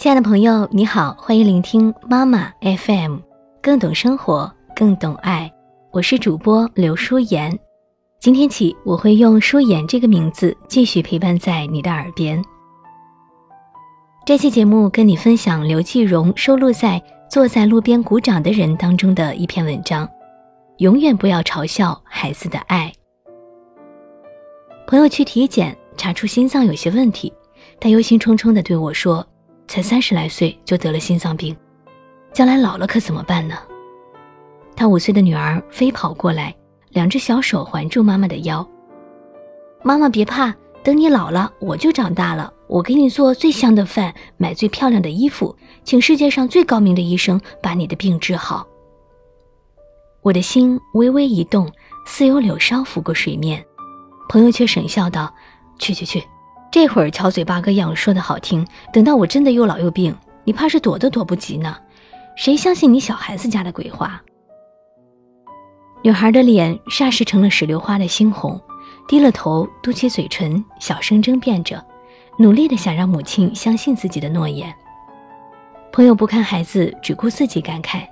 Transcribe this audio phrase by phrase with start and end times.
[0.00, 3.18] 亲爱的朋友，你好，欢迎聆听妈妈 FM，
[3.60, 5.52] 更懂生活，更懂爱。
[5.90, 7.58] 我是主播刘舒妍。
[8.18, 12.42] 今天起，我会用舒妍这个名字继续陪伴在你的耳边。
[14.24, 16.98] 这期节目跟你分享刘继荣收录在
[17.30, 20.08] 《坐在路边鼓掌的人》当中的一篇文章：
[20.78, 22.90] 永远不要嘲笑孩子的爱。
[24.86, 27.30] 朋友去体检，查出心脏有些问题，
[27.78, 29.26] 他忧心忡忡地对我说
[29.70, 31.56] ：“才三十来岁就得了心脏病，
[32.32, 33.56] 将来老了可怎么办呢？”
[34.74, 36.52] 他五岁的女儿飞跑过来，
[36.88, 38.68] 两只小手环住妈妈的腰。
[39.84, 40.52] 妈妈别怕，
[40.82, 48.66] 等你老了，我就长大了，我给你做最香的饭，买最漂亮的衣服，请世界上最高明的医生把你的病治好。
[50.20, 51.70] 我的心微微一动，
[52.06, 53.64] 似有柳梢拂过水面。
[54.28, 55.32] 朋友却省笑道
[55.78, 56.20] ：“去去去，
[56.70, 61.76] 这会儿巧嘴八个样说的好听，等到我真的又老又病，你怕是躲都躲不及呢。
[62.36, 64.22] 谁相信你小孩子家的鬼话？”
[66.02, 68.58] 女孩的脸霎时成了石榴花的猩红，
[69.08, 71.84] 低了头，嘟起嘴唇，小声争辩着，
[72.38, 74.72] 努力的想让母亲相信自己的诺言。
[75.92, 78.06] 朋友不看孩子，只顾自己感慨：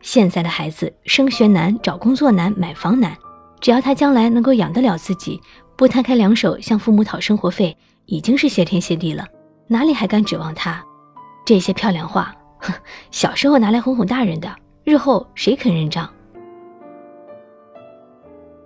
[0.00, 3.14] 现在的孩子升学难，找工作难，买房难。
[3.60, 5.40] 只要他将来能够养得了自己，
[5.76, 9.26] 不摊开两手向父母讨生活费，已经是谢天谢地了，
[9.66, 10.82] 哪里还敢指望他？
[11.44, 12.72] 这些漂亮话，哼，
[13.12, 16.10] 小时候拿来哄哄大人的，日后谁肯认账？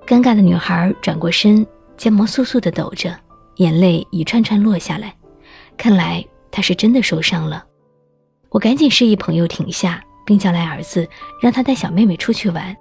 [0.06, 3.14] 尴尬的女孩转过身，睫毛簌簌的抖着，
[3.56, 5.14] 眼泪一串串落下来，
[5.76, 7.64] 看来她是真的受伤了。
[8.50, 11.08] 我赶紧示意朋友停下，并叫来儿子，
[11.40, 12.76] 让他带小妹妹出去玩。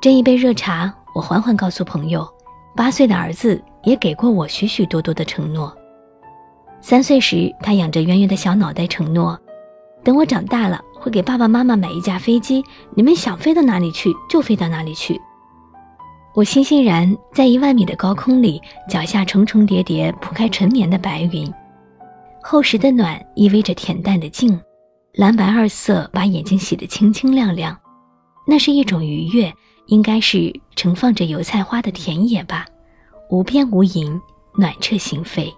[0.00, 2.28] 斟一杯热茶，我缓缓告诉朋友，
[2.74, 5.74] 八岁的儿子也给过我许许多多的承诺。
[6.80, 9.38] 三岁时，他仰着圆圆的小脑袋承诺，
[10.02, 12.64] 等我长大了会给爸爸妈妈买一架飞机，
[12.94, 15.20] 你们想飞到哪里去就飞到哪里去。
[16.34, 21.52] 我欣欣然在一万米的高空里，脚下重重叠叠铺开纯棉的白云，
[22.42, 24.58] 厚实的暖依偎着恬淡的静，
[25.12, 27.78] 蓝白二色把眼睛洗得清清亮亮，
[28.46, 29.52] 那是一种愉悦。
[29.92, 32.64] 应该是盛放着油菜花的田野吧，
[33.28, 34.18] 无边无垠，
[34.54, 35.52] 暖彻心扉。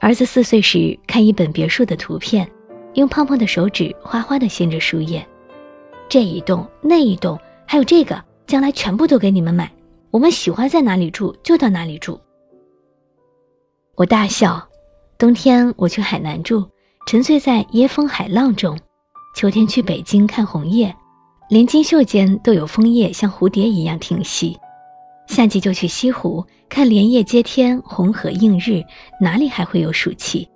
[0.00, 2.46] 儿子四岁时看一本别墅的图片，
[2.92, 5.26] 用胖胖的手指哗哗地掀着书页，
[6.06, 9.72] 这一栋那一栋，还有这个，将来全部都给你们买。
[10.10, 12.20] 我们喜欢在哪里住就到哪里住。
[13.94, 14.62] 我大笑，
[15.16, 16.68] 冬天我去海南住，
[17.06, 18.76] 沉醉在椰风海浪中；
[19.34, 20.94] 秋天去北京看红叶。
[21.54, 24.58] 连金袖间都有枫叶，像蝴蝶一样停息。
[25.28, 28.82] 夏季就去西湖看莲叶接天，红荷映日，
[29.20, 30.48] 哪里还会有暑气？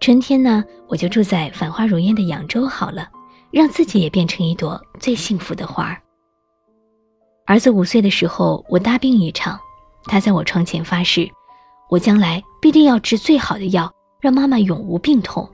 [0.00, 3.08] 春天呢，我就住在繁花如烟的扬州好了，
[3.50, 5.98] 让自己也变成一朵最幸福的花儿。
[7.46, 9.58] 儿子五岁的时候，我大病一场，
[10.04, 11.26] 他在我床前发誓，
[11.88, 13.90] 我将来必定要治最好的药，
[14.20, 15.48] 让妈妈永无病痛。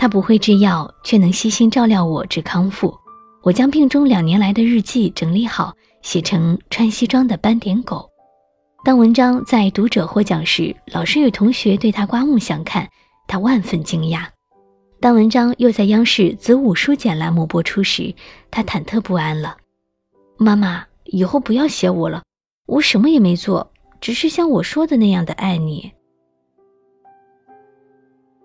[0.00, 2.96] 他不会制药，却能悉心照料我至康复。
[3.42, 8.08] 我将病中两年来的日记整理好，写成穿西装的斑点狗。
[8.82, 12.88] 当文章在读者获奖时，老师与同学对他刮目相看，
[13.28, 14.24] 他万分惊讶。
[15.02, 18.14] 当文章又在央视子午书简栏目播出时，
[18.50, 19.54] 他忐忑不安了。
[20.38, 22.22] 妈妈，以后不要写我了，
[22.66, 25.92] 我什么也没做，只是像我说的那样的爱你。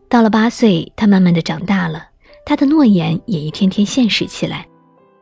[0.08, 2.08] 到了八岁，他慢慢的长大了，
[2.46, 4.66] 他的诺言也一天天现实起来。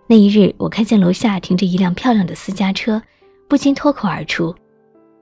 [0.07, 3.01] 那一日，我看见楼下停着一辆漂亮的私家车，
[3.47, 4.53] 不禁脱口而出：“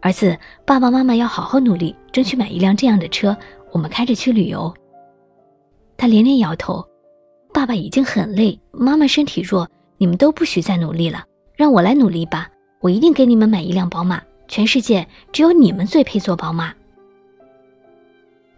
[0.01, 3.37] 儿子，爸爸妈妈要好好努力，争取买一辆这样的车，
[3.71, 4.73] 我们开着去旅游。”
[5.95, 6.83] 他连连摇头
[7.53, 11.23] ：“爸爸已经很累，妈妈身体弱，你们都不许再努力了，
[11.55, 12.49] 让我来努力吧，
[12.81, 16.73] 我一定给你们买一辆宝马，全世界只有你们最配坐宝马。”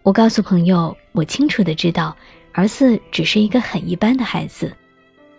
[0.04, 2.14] 我告诉朋友，我清楚的知道，
[2.52, 4.76] 儿子只是一个很一般的孩子，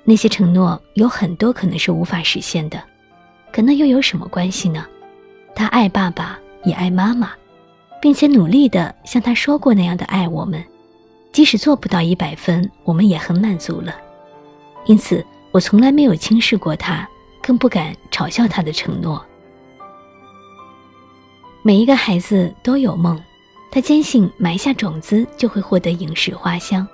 [0.04, 2.82] 那些承诺有很多可能是无法实现的，
[3.52, 4.86] 可那又有什么关系呢？
[5.54, 7.32] 他爱爸爸，也爱妈妈，
[8.00, 10.64] 并且努力的像他说过那样的爱我们，
[11.30, 13.94] 即使做不到一百分，我们也很满足了。
[14.86, 15.22] 因此，
[15.52, 17.06] 我从来没有轻视过他，
[17.42, 19.22] 更不敢嘲笑他的承诺。
[21.62, 23.22] 每一个孩子都有梦。
[23.74, 26.86] 他坚信埋下种子就会获得影视花香，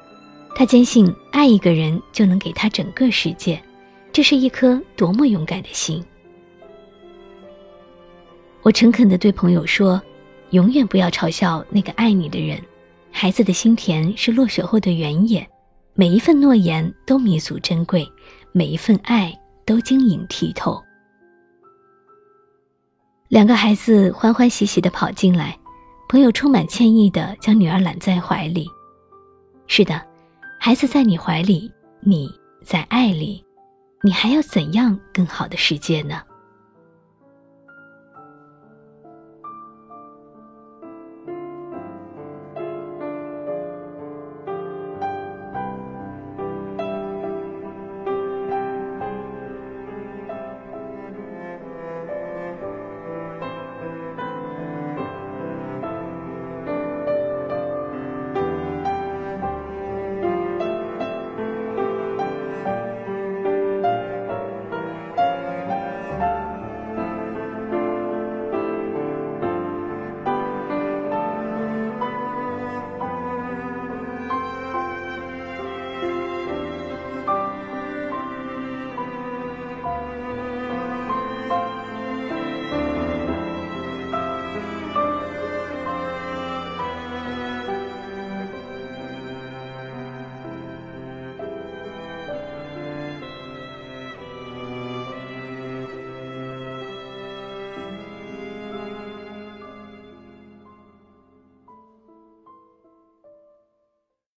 [0.55, 3.62] 他坚信爱一个人就能给他整个世界，
[4.11, 6.03] 这是一颗多么勇敢的心！
[8.62, 10.00] 我诚恳地对朋友说
[10.53, 12.59] ：“永远不要嘲笑那个爱你的人。
[13.11, 15.47] 孩子的心田是落雪后的原野，
[15.93, 18.11] 每一份诺言都弥足珍贵，
[18.53, 19.31] 每一份爱
[19.67, 20.82] 都晶莹剔透。
[23.29, 25.59] 两个孩子欢欢喜喜地跑进来，
[26.10, 28.66] 朋友充满歉意地将女儿揽在怀里。
[29.68, 30.04] 是的，
[30.58, 31.70] 孩子在你怀里，
[32.00, 32.28] 你
[32.64, 33.44] 在爱里，
[34.02, 36.20] 你还要怎样更好的世界呢？